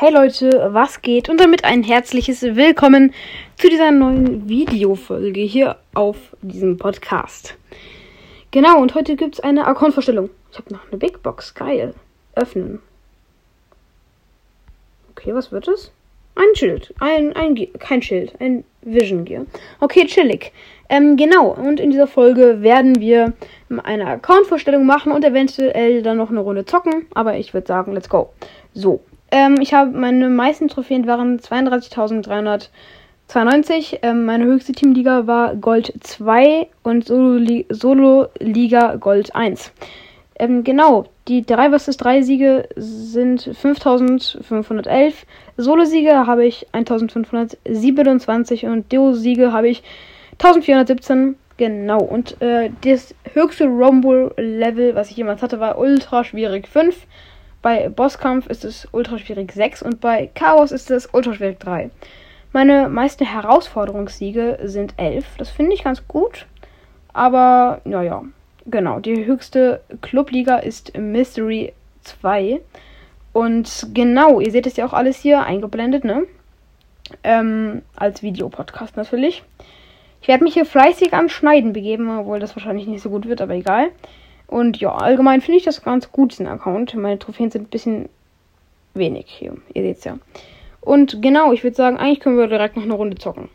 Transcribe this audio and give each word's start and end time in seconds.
Hey 0.00 0.12
Leute, 0.12 0.68
was 0.72 1.02
geht? 1.02 1.28
Und 1.28 1.40
damit 1.40 1.64
ein 1.64 1.82
herzliches 1.82 2.42
Willkommen 2.42 3.12
zu 3.56 3.68
dieser 3.68 3.90
neuen 3.90 4.48
Videofolge 4.48 5.40
hier 5.40 5.74
auf 5.92 6.36
diesem 6.40 6.76
Podcast. 6.76 7.56
Genau, 8.52 8.80
und 8.80 8.94
heute 8.94 9.16
gibt 9.16 9.34
es 9.34 9.40
eine 9.40 9.66
Account-Vorstellung. 9.66 10.30
Ich 10.52 10.58
habe 10.58 10.72
noch 10.72 10.86
eine 10.86 10.98
Big 10.98 11.20
Box, 11.24 11.52
geil. 11.52 11.94
Öffnen. 12.36 12.78
Okay, 15.10 15.34
was 15.34 15.50
wird 15.50 15.66
es? 15.66 15.90
Ein 16.36 16.54
Schild. 16.54 16.94
Ein, 17.00 17.34
ein 17.34 17.56
kein 17.80 18.00
Schild, 18.00 18.40
ein 18.40 18.62
Vision 18.82 19.24
Gear. 19.24 19.46
Okay, 19.80 20.06
chillig. 20.06 20.52
Ähm, 20.88 21.16
genau, 21.16 21.48
und 21.48 21.80
in 21.80 21.90
dieser 21.90 22.06
Folge 22.06 22.62
werden 22.62 23.00
wir 23.00 23.32
eine 23.82 24.06
Account-Vorstellung 24.06 24.86
machen 24.86 25.10
und 25.10 25.24
eventuell 25.24 26.02
dann 26.02 26.18
noch 26.18 26.30
eine 26.30 26.38
Runde 26.38 26.64
zocken. 26.64 27.06
Aber 27.14 27.36
ich 27.36 27.52
würde 27.52 27.66
sagen, 27.66 27.94
let's 27.94 28.08
go. 28.08 28.30
So, 28.74 29.00
ähm, 29.30 29.56
ich 29.60 29.74
habe 29.74 29.90
meine 29.90 30.28
meisten 30.28 30.68
Trophäen 30.68 31.06
waren 31.06 31.38
32.392. 31.38 33.98
Ähm, 34.02 34.24
meine 34.24 34.44
höchste 34.44 34.72
Teamliga 34.72 35.26
war 35.26 35.56
Gold 35.56 35.92
2 36.00 36.68
und 36.82 37.06
Solo-Liga 37.06 37.74
Solo 37.74 38.28
Gold 38.98 39.34
1. 39.34 39.72
Ähm, 40.38 40.64
genau, 40.64 41.06
die 41.26 41.44
3 41.44 41.78
vs 41.78 41.96
3 41.96 42.22
Siege 42.22 42.68
sind 42.76 43.42
5511. 43.42 45.26
Solo-Siege 45.56 46.26
habe 46.26 46.46
ich 46.46 46.66
1527 46.72 48.66
und 48.66 48.92
Duo-Siege 48.92 49.52
habe 49.52 49.68
ich 49.68 49.82
1417. 50.38 51.36
Genau, 51.58 51.98
und 51.98 52.40
äh, 52.40 52.70
das 52.82 53.16
höchste 53.34 53.66
Rumble-Level, 53.66 54.94
was 54.94 55.10
ich 55.10 55.16
jemals 55.16 55.42
hatte, 55.42 55.58
war 55.58 55.76
ultra 55.76 56.22
schwierig 56.22 56.68
5. 56.68 56.96
Bei 57.60 57.88
Bosskampf 57.88 58.46
ist 58.46 58.64
es 58.64 58.86
ultra 58.92 59.18
schwierig 59.18 59.52
6 59.52 59.82
und 59.82 60.00
bei 60.00 60.30
Chaos 60.34 60.70
ist 60.70 60.90
es 60.90 61.08
ultra 61.12 61.34
schwierig 61.34 61.58
3. 61.60 61.90
Meine 62.52 62.88
meisten 62.88 63.24
Herausforderungssiege 63.24 64.58
sind 64.62 64.94
11. 64.96 65.26
Das 65.36 65.50
finde 65.50 65.74
ich 65.74 65.84
ganz 65.84 66.06
gut. 66.08 66.46
Aber, 67.12 67.80
naja, 67.84 68.22
genau. 68.66 69.00
Die 69.00 69.26
höchste 69.26 69.80
Clubliga 70.00 70.56
ist 70.58 70.96
Mystery 70.96 71.72
2. 72.02 72.60
Und 73.32 73.88
genau, 73.92 74.40
ihr 74.40 74.50
seht 74.50 74.66
es 74.66 74.76
ja 74.76 74.86
auch 74.86 74.92
alles 74.92 75.18
hier 75.18 75.42
eingeblendet, 75.42 76.04
ne? 76.04 76.24
Ähm, 77.22 77.82
als 77.96 78.22
Videopodcast 78.22 78.96
natürlich. 78.96 79.42
Ich 80.20 80.28
werde 80.28 80.44
mich 80.44 80.54
hier 80.54 80.66
fleißig 80.66 81.14
am 81.14 81.28
Schneiden 81.28 81.72
begeben, 81.72 82.18
obwohl 82.18 82.40
das 82.40 82.56
wahrscheinlich 82.56 82.86
nicht 82.86 83.02
so 83.02 83.10
gut 83.10 83.28
wird, 83.28 83.40
aber 83.40 83.54
egal. 83.54 83.90
Und 84.48 84.78
ja, 84.78 84.94
allgemein 84.94 85.42
finde 85.42 85.58
ich 85.58 85.64
das 85.64 85.82
ganz 85.82 86.10
gut, 86.10 86.32
diesen 86.32 86.46
Account. 86.46 86.94
Meine 86.94 87.18
Trophäen 87.18 87.50
sind 87.50 87.62
ein 87.62 87.70
bisschen 87.70 88.08
wenig 88.94 89.26
hier. 89.28 89.56
Ihr 89.74 89.82
seht 89.82 89.98
es 89.98 90.04
ja. 90.04 90.18
Und 90.80 91.20
genau, 91.20 91.52
ich 91.52 91.62
würde 91.62 91.76
sagen, 91.76 91.98
eigentlich 91.98 92.20
können 92.20 92.38
wir 92.38 92.46
direkt 92.48 92.76
noch 92.76 92.82
eine 92.82 92.94
Runde 92.94 93.18
zocken. 93.18 93.50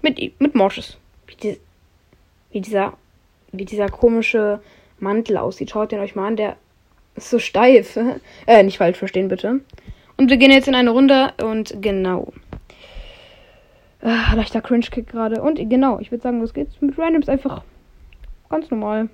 Mit, 0.00 0.40
mit 0.40 0.54
Morsches. 0.54 0.96
Wie, 1.26 1.36
die, 1.36 1.60
wie, 2.50 2.62
dieser, 2.62 2.94
wie 3.52 3.66
dieser 3.66 3.90
komische 3.90 4.60
Mantel 4.98 5.36
aussieht. 5.36 5.70
Schaut 5.70 5.92
den 5.92 6.00
euch 6.00 6.14
mal 6.14 6.28
an, 6.28 6.36
der 6.36 6.56
ist 7.14 7.28
so 7.28 7.38
steif. 7.38 7.98
äh, 8.46 8.62
nicht 8.62 8.78
falsch 8.78 8.96
verstehen, 8.96 9.28
bitte. 9.28 9.60
Und 10.16 10.30
wir 10.30 10.38
gehen 10.38 10.50
jetzt 10.50 10.68
in 10.68 10.74
eine 10.74 10.90
Runde 10.90 11.34
und 11.42 11.82
genau. 11.82 12.32
Äh, 14.00 14.34
leichter 14.34 14.62
Cringe-Kick 14.62 15.08
gerade. 15.08 15.42
Und 15.42 15.58
genau, 15.68 15.98
ich 16.00 16.10
würde 16.10 16.22
sagen, 16.22 16.40
los 16.40 16.54
geht's 16.54 16.80
mit 16.80 16.98
Randoms 16.98 17.28
einfach 17.28 17.62
ganz 18.48 18.70
normal. 18.70 19.10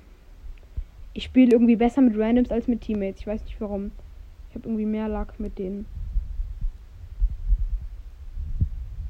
Ich 1.15 1.25
spiele 1.25 1.53
irgendwie 1.53 1.77
besser 1.77 2.01
mit 2.01 2.19
Randoms 2.19 2.51
als 2.51 2.69
mit 2.69 2.81
Teammates. 2.81 3.21
Ich 3.21 3.27
weiß 3.27 3.45
nicht 3.45 3.61
warum. 3.61 3.93
Ich 4.49 4.55
habe 4.55 4.69
irgendwie 4.69 4.87
mehr 4.87 5.09
Luck 5.09 5.39
mit 5.39 5.59
denen. 5.59 5.87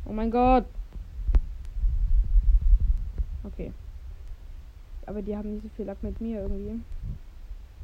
Oh 0.04 0.12
mein 0.12 0.30
Gott. 0.30 0.64
Okay. 3.44 3.72
Aber 5.06 5.22
die 5.22 5.36
haben 5.36 5.54
nicht 5.54 5.62
so 5.62 5.68
viel 5.76 5.86
Luck 5.86 6.02
mit 6.02 6.20
mir 6.20 6.42
irgendwie. 6.42 6.80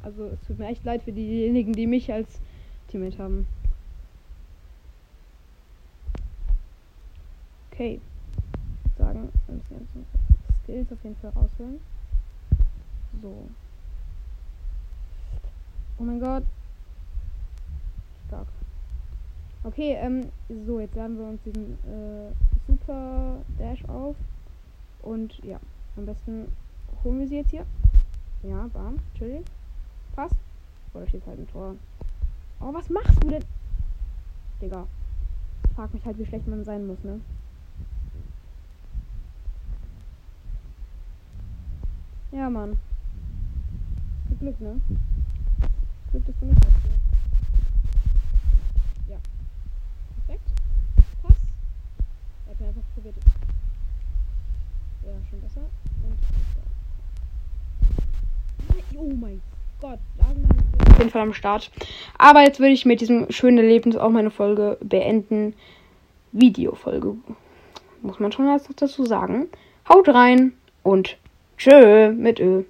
Also 0.03 0.25
es 0.27 0.47
tut 0.47 0.59
mir 0.59 0.67
echt 0.67 0.83
leid 0.83 1.03
für 1.03 1.11
diejenigen, 1.11 1.73
die 1.73 1.87
mich 1.87 2.11
als 2.11 2.39
Teammate 2.87 3.17
haben. 3.17 3.47
Okay. 7.71 8.01
Sagen, 8.97 9.29
wir 9.47 9.55
müssen 9.55 10.05
Skills 10.63 10.91
auf 10.91 11.03
jeden 11.03 11.15
Fall 11.17 11.31
rausholen. 11.31 11.79
So. 13.21 13.47
Oh 15.99 16.03
mein 16.03 16.19
Gott. 16.21 16.43
Stark. 18.27 18.47
Okay, 19.65 19.97
ähm, 19.99 20.29
so, 20.65 20.79
jetzt 20.79 20.95
laden 20.95 21.17
wir 21.17 21.25
uns 21.25 21.41
diesen 21.43 21.73
äh, 21.85 22.31
Super 22.65 23.37
Dash 23.57 23.83
auf. 23.85 24.15
Und 25.01 25.43
ja, 25.43 25.59
am 25.97 26.05
besten 26.05 26.47
holen 27.03 27.19
wir 27.19 27.27
sie 27.27 27.35
jetzt 27.35 27.51
hier. 27.51 27.65
Ja, 28.43 28.67
bam, 28.73 28.99
chillig. 29.17 29.45
Passt. 30.15 30.35
Oder 30.93 31.05
steht 31.07 31.27
halt 31.27 31.39
ein 31.39 31.47
Tor. 31.49 31.75
Oh, 32.61 32.73
was 32.73 32.89
machst 32.89 33.21
du 33.21 33.29
denn? 33.29 33.43
Digga. 34.61 34.87
Frag 35.75 35.93
mich 35.93 36.05
halt, 36.05 36.17
wie 36.17 36.25
schlecht 36.25 36.47
man 36.47 36.63
sein 36.63 36.87
muss, 36.87 37.03
ne? 37.03 37.19
Ja, 42.31 42.49
Mann. 42.49 42.77
Glück, 44.39 44.61
ne? 44.61 44.79
Dass 46.11 46.21
du 46.39 46.45
mich 46.45 46.55
hast. 46.55 46.73
Ja. 49.09 49.17
Perfekt. 50.25 50.49
Pass. 51.21 51.35
Er 52.45 52.51
hat 52.51 52.59
mir 52.59 52.67
einfach 52.67 52.81
probiert. 52.95 53.15
Ja, 55.05 55.11
schon 55.29 55.41
besser. 55.41 55.61
Und 55.61 56.19
Oh 59.01 59.13
mein 59.21 59.41
Gott. 59.79 59.99
Auf 60.89 60.97
jeden 60.97 61.09
Fall 61.09 61.21
am 61.21 61.33
Start. 61.33 61.71
Aber 62.17 62.41
jetzt 62.41 62.59
würde 62.59 62.73
ich 62.73 62.85
mit 62.85 62.99
diesem 62.99 63.31
schönen 63.31 63.59
Erlebnis 63.59 63.95
auch 63.95 64.09
meine 64.09 64.31
Folge 64.31 64.77
beenden. 64.81 65.53
Videofolge. 66.31 67.15
Muss 68.01 68.19
man 68.19 68.31
schon 68.31 68.45
dazu 68.75 69.05
sagen. 69.05 69.47
Haut 69.87 70.09
rein 70.09 70.53
und 70.83 71.17
tschö 71.57 72.11
mit 72.11 72.39
Ö. 72.39 72.63